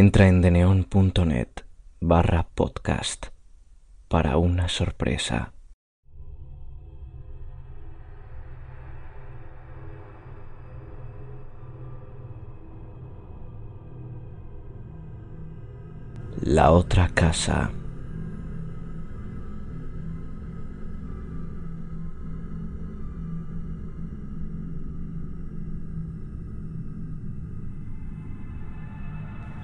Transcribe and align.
Entra 0.00 0.28
en 0.28 0.42
deneon.net 0.42 1.64
barra 1.98 2.46
podcast 2.54 3.26
para 4.06 4.36
una 4.36 4.68
sorpresa. 4.68 5.54
La 16.44 16.70
otra 16.70 17.08
casa. 17.08 17.72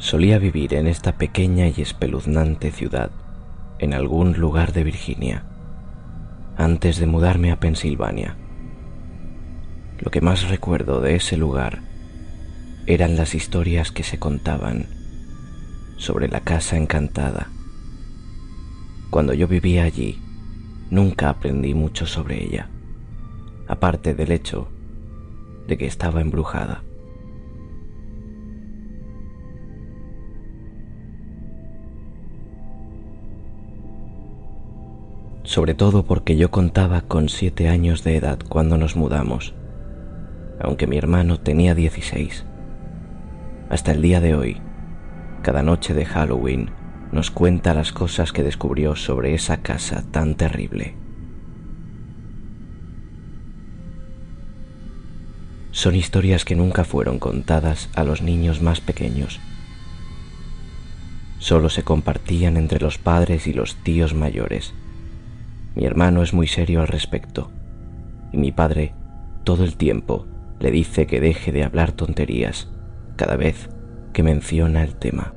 Solía 0.04 0.38
vivir 0.38 0.74
en 0.74 0.86
esta 0.86 1.16
pequeña 1.16 1.66
y 1.66 1.80
espeluznante 1.80 2.70
ciudad, 2.70 3.10
en 3.78 3.94
algún 3.94 4.34
lugar 4.34 4.74
de 4.74 4.84
Virginia, 4.84 5.44
antes 6.58 6.98
de 6.98 7.06
mudarme 7.06 7.50
a 7.50 7.58
Pensilvania. 7.58 8.36
Lo 9.98 10.10
que 10.10 10.20
más 10.20 10.50
recuerdo 10.50 11.00
de 11.00 11.14
ese 11.14 11.38
lugar 11.38 11.80
eran 12.84 13.16
las 13.16 13.34
historias 13.34 13.92
que 13.92 14.02
se 14.02 14.18
contaban 14.18 14.88
sobre 15.96 16.28
la 16.28 16.40
casa 16.40 16.76
encantada. 16.76 17.48
Cuando 19.08 19.32
yo 19.32 19.48
vivía 19.48 19.84
allí, 19.84 20.22
nunca 20.90 21.30
aprendí 21.30 21.72
mucho 21.72 22.04
sobre 22.04 22.44
ella, 22.44 22.68
aparte 23.68 24.14
del 24.14 24.32
hecho 24.32 24.68
de 25.66 25.78
que 25.78 25.86
estaba 25.86 26.20
embrujada. 26.20 26.82
Sobre 35.44 35.74
todo 35.74 36.06
porque 36.06 36.36
yo 36.36 36.50
contaba 36.50 37.02
con 37.02 37.28
siete 37.28 37.68
años 37.68 38.02
de 38.02 38.16
edad 38.16 38.38
cuando 38.48 38.78
nos 38.78 38.96
mudamos, 38.96 39.54
aunque 40.58 40.86
mi 40.86 40.96
hermano 40.96 41.38
tenía 41.38 41.74
16. 41.74 42.46
Hasta 43.68 43.92
el 43.92 44.00
día 44.00 44.20
de 44.20 44.34
hoy, 44.34 44.56
cada 45.42 45.62
noche 45.62 45.92
de 45.92 46.06
Halloween 46.06 46.70
nos 47.12 47.30
cuenta 47.30 47.74
las 47.74 47.92
cosas 47.92 48.32
que 48.32 48.42
descubrió 48.42 48.96
sobre 48.96 49.34
esa 49.34 49.58
casa 49.58 50.02
tan 50.10 50.34
terrible. 50.34 50.96
Son 55.72 55.94
historias 55.94 56.46
que 56.46 56.56
nunca 56.56 56.84
fueron 56.84 57.18
contadas 57.18 57.90
a 57.94 58.04
los 58.04 58.22
niños 58.22 58.62
más 58.62 58.80
pequeños. 58.80 59.40
Solo 61.38 61.68
se 61.68 61.82
compartían 61.82 62.56
entre 62.56 62.80
los 62.80 62.96
padres 62.96 63.46
y 63.46 63.52
los 63.52 63.76
tíos 63.76 64.14
mayores 64.14 64.72
mi 65.74 65.84
hermano 65.84 66.22
es 66.22 66.32
muy 66.32 66.46
serio 66.46 66.80
al 66.80 66.88
respecto 66.88 67.50
y 68.32 68.36
mi 68.36 68.52
padre 68.52 68.94
todo 69.44 69.64
el 69.64 69.76
tiempo 69.76 70.26
le 70.60 70.70
dice 70.70 71.06
que 71.06 71.20
deje 71.20 71.52
de 71.52 71.64
hablar 71.64 71.92
tonterías 71.92 72.70
cada 73.16 73.36
vez 73.36 73.68
que 74.12 74.22
menciona 74.22 74.82
el 74.82 74.94
tema. 74.94 75.34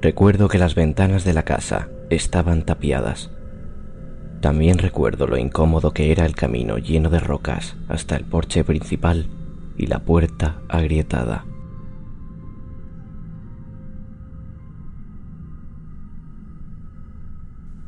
Recuerdo 0.00 0.48
que 0.48 0.58
las 0.58 0.74
ventanas 0.74 1.24
de 1.24 1.32
la 1.32 1.44
casa 1.44 1.88
estaban 2.10 2.66
tapiadas 2.66 3.33
también 4.44 4.76
recuerdo 4.76 5.26
lo 5.26 5.38
incómodo 5.38 5.92
que 5.92 6.12
era 6.12 6.26
el 6.26 6.36
camino 6.36 6.76
lleno 6.76 7.08
de 7.08 7.18
rocas 7.18 7.76
hasta 7.88 8.14
el 8.14 8.26
porche 8.26 8.62
principal 8.62 9.30
y 9.78 9.86
la 9.86 10.00
puerta 10.00 10.60
agrietada. 10.68 11.46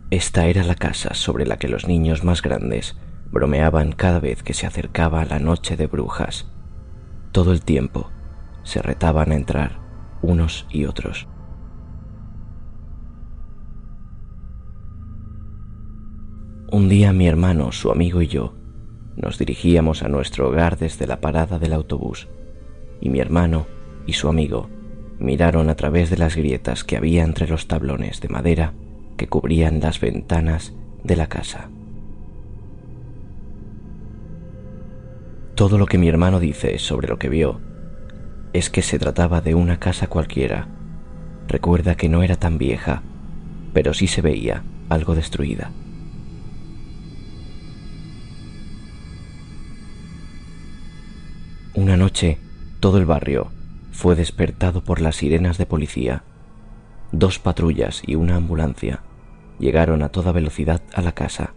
Esta 0.09 0.47
era 0.47 0.65
la 0.65 0.77
casa 0.77 1.13
sobre 1.13 1.45
la 1.45 1.59
que 1.59 1.69
los 1.69 1.87
niños 1.87 2.25
más 2.25 2.41
grandes 2.41 2.97
bromeaban 3.31 3.93
cada 3.93 4.19
vez 4.19 4.43
que 4.43 4.55
se 4.55 4.67
acercaba 4.67 5.27
la 5.27 5.39
noche 5.39 5.77
de 5.77 5.87
brujas. 5.87 6.47
Todo 7.33 7.53
el 7.53 7.61
tiempo 7.61 8.11
se 8.63 8.81
retaban 8.81 9.31
a 9.31 9.35
entrar 9.35 9.79
unos 10.23 10.67
y 10.71 10.87
otros. 10.87 11.29
Un 16.77 16.91
día 16.91 17.15
mi 17.15 17.27
hermano, 17.27 17.73
su 17.73 17.91
amigo 17.91 18.21
y 18.21 18.27
yo 18.27 18.53
nos 19.17 19.39
dirigíamos 19.39 20.03
a 20.03 20.09
nuestro 20.09 20.51
hogar 20.51 20.77
desde 20.77 21.07
la 21.07 21.23
parada 21.23 21.59
del 21.59 21.73
autobús, 21.73 22.29
y 23.01 23.09
mi 23.09 23.19
hermano 23.19 23.67
y 24.07 24.13
su 24.13 24.29
amigo 24.29 24.69
miraron 25.19 25.71
a 25.71 25.75
través 25.75 26.11
de 26.11 26.19
las 26.19 26.37
grietas 26.37 26.85
que 26.85 26.99
había 26.99 27.25
entre 27.25 27.49
los 27.49 27.67
tablones 27.67 28.21
de 28.21 28.29
madera 28.29 28.75
que 29.17 29.27
cubrían 29.27 29.81
las 29.81 30.01
ventanas 30.01 30.75
de 31.03 31.17
la 31.17 31.29
casa. 31.29 31.71
Todo 35.55 35.79
lo 35.79 35.87
que 35.87 35.97
mi 35.97 36.09
hermano 36.09 36.41
dice 36.41 36.79
sobre 36.79 37.09
lo 37.09 37.19
que 37.19 37.31
vio 37.31 37.59
es 38.53 38.69
que 38.69 38.83
se 38.83 38.99
trataba 38.99 39.41
de 39.41 39.55
una 39.55 39.81
casa 39.81 40.09
cualquiera. 40.09 40.69
Recuerda 41.49 41.95
que 41.95 42.11
no 42.11 42.23
era 42.23 42.37
tan 42.37 42.59
vieja, 42.59 43.03
pero 43.73 43.95
sí 43.95 44.09
se 44.09 44.21
veía 44.21 44.63
algo 44.91 45.15
destruida. 45.15 45.71
Una 51.77 51.99
noche, 51.99 52.39
todo 52.81 52.97
el 52.97 53.05
barrio 53.05 53.53
fue 53.93 54.15
despertado 54.15 54.83
por 54.83 55.03
las 55.03 55.17
sirenas 55.17 55.59
de 55.59 55.67
policía. 55.67 56.25
Dos 57.13 57.39
patrullas 57.39 58.03
y 58.07 58.15
una 58.15 58.37
ambulancia 58.37 59.03
llegaron 59.59 60.03
a 60.03 60.09
toda 60.09 60.33
velocidad 60.33 60.81
a 60.95 61.03
la 61.03 61.13
casa. 61.13 61.53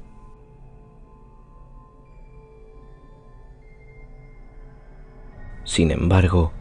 Sin 5.64 5.90
embargo, 5.90 6.52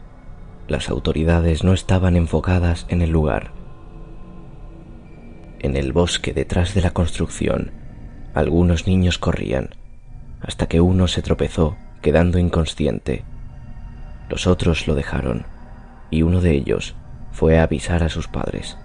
las 0.69 0.87
autoridades 0.87 1.65
no 1.65 1.73
estaban 1.73 2.15
enfocadas 2.15 2.85
en 2.87 3.01
el 3.01 3.09
lugar. 3.09 3.51
En 5.59 5.75
el 5.75 5.91
bosque 5.91 6.31
detrás 6.31 6.73
de 6.75 6.81
la 6.81 6.91
construcción, 6.91 7.71
algunos 8.33 8.87
niños 8.87 9.17
corrían, 9.17 9.71
hasta 10.39 10.67
que 10.67 10.79
uno 10.79 11.09
se 11.09 11.21
tropezó, 11.21 11.75
quedando 12.01 12.39
inconsciente 12.39 13.25
los 14.29 14.47
otros 14.47 14.87
lo 14.87 14.95
dejaron 14.95 15.45
y 16.11 16.21
uno 16.21 16.41
de 16.41 16.51
ellos 16.51 16.95
fue 17.31 17.59
a 17.59 17.63
avisar 17.63 18.03
a 18.03 18.09
sus 18.09 18.27
padres. 18.27 18.77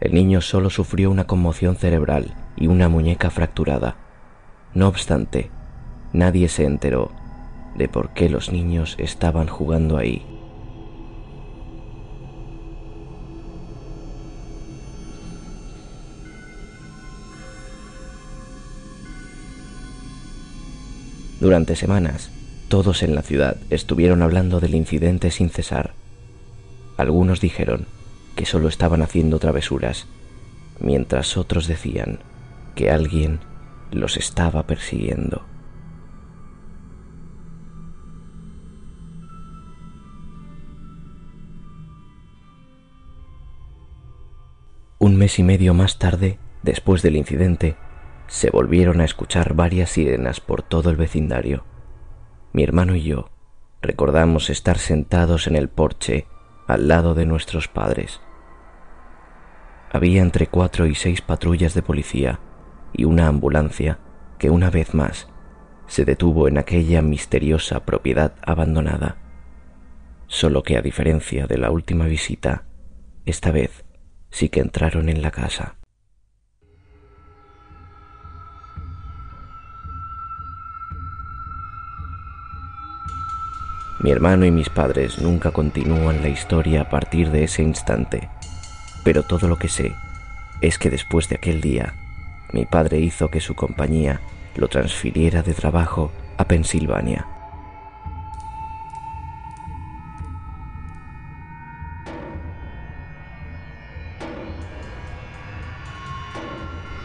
El 0.00 0.14
niño 0.14 0.40
solo 0.40 0.68
sufrió 0.68 1.10
una 1.10 1.26
conmoción 1.26 1.76
cerebral 1.76 2.34
y 2.56 2.66
una 2.66 2.88
muñeca 2.88 3.30
fracturada. 3.30 3.96
No 4.74 4.88
obstante, 4.88 5.50
nadie 6.12 6.48
se 6.48 6.64
enteró 6.64 7.12
de 7.76 7.88
por 7.88 8.10
qué 8.10 8.28
los 8.28 8.50
niños 8.52 8.96
estaban 8.98 9.46
jugando 9.46 9.96
ahí. 9.96 10.26
Durante 21.40 21.74
semanas, 21.74 22.30
todos 22.72 23.02
en 23.02 23.14
la 23.14 23.20
ciudad 23.20 23.58
estuvieron 23.68 24.22
hablando 24.22 24.58
del 24.58 24.74
incidente 24.74 25.30
sin 25.30 25.50
cesar. 25.50 25.92
Algunos 26.96 27.38
dijeron 27.38 27.84
que 28.34 28.46
solo 28.46 28.66
estaban 28.66 29.02
haciendo 29.02 29.38
travesuras, 29.38 30.06
mientras 30.80 31.36
otros 31.36 31.66
decían 31.66 32.20
que 32.74 32.90
alguien 32.90 33.40
los 33.90 34.16
estaba 34.16 34.66
persiguiendo. 34.66 35.44
Un 44.98 45.16
mes 45.16 45.38
y 45.38 45.42
medio 45.42 45.74
más 45.74 45.98
tarde, 45.98 46.38
después 46.62 47.02
del 47.02 47.16
incidente, 47.16 47.76
se 48.28 48.48
volvieron 48.48 49.02
a 49.02 49.04
escuchar 49.04 49.52
varias 49.52 49.90
sirenas 49.90 50.40
por 50.40 50.62
todo 50.62 50.88
el 50.88 50.96
vecindario 50.96 51.64
mi 52.52 52.62
hermano 52.62 52.94
y 52.94 53.02
yo 53.02 53.30
recordamos 53.80 54.48
estar 54.48 54.78
sentados 54.78 55.46
en 55.46 55.56
el 55.56 55.68
porche 55.68 56.26
al 56.66 56.88
lado 56.88 57.14
de 57.14 57.26
nuestros 57.26 57.68
padres. 57.68 58.20
Había 59.90 60.22
entre 60.22 60.46
cuatro 60.46 60.86
y 60.86 60.94
seis 60.94 61.20
patrullas 61.20 61.74
de 61.74 61.82
policía 61.82 62.40
y 62.92 63.04
una 63.04 63.26
ambulancia 63.26 63.98
que 64.38 64.50
una 64.50 64.70
vez 64.70 64.94
más 64.94 65.28
se 65.86 66.04
detuvo 66.04 66.48
en 66.48 66.58
aquella 66.58 67.02
misteriosa 67.02 67.84
propiedad 67.84 68.34
abandonada, 68.42 69.18
solo 70.26 70.62
que 70.62 70.76
a 70.76 70.82
diferencia 70.82 71.46
de 71.46 71.58
la 71.58 71.70
última 71.70 72.06
visita, 72.06 72.64
esta 73.26 73.50
vez 73.50 73.84
sí 74.30 74.48
que 74.48 74.60
entraron 74.60 75.08
en 75.08 75.20
la 75.20 75.30
casa. 75.30 75.76
Mi 84.02 84.10
hermano 84.10 84.44
y 84.44 84.50
mis 84.50 84.68
padres 84.68 85.20
nunca 85.20 85.52
continúan 85.52 86.22
la 86.22 86.28
historia 86.28 86.82
a 86.82 86.90
partir 86.90 87.30
de 87.30 87.44
ese 87.44 87.62
instante, 87.62 88.28
pero 89.04 89.22
todo 89.22 89.46
lo 89.46 89.58
que 89.58 89.68
sé 89.68 89.94
es 90.60 90.76
que 90.76 90.90
después 90.90 91.28
de 91.28 91.36
aquel 91.36 91.60
día, 91.60 91.94
mi 92.52 92.66
padre 92.66 92.98
hizo 92.98 93.28
que 93.28 93.40
su 93.40 93.54
compañía 93.54 94.20
lo 94.56 94.66
transfiriera 94.66 95.42
de 95.42 95.54
trabajo 95.54 96.10
a 96.36 96.44
Pensilvania. 96.44 97.28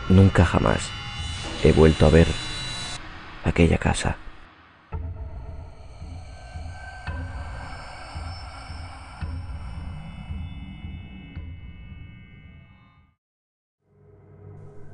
Nunca 0.09 0.45
jamás 0.45 0.89
he 1.63 1.71
vuelto 1.73 2.07
a 2.07 2.09
ver 2.09 2.27
aquella 3.43 3.77
casa. 3.77 4.17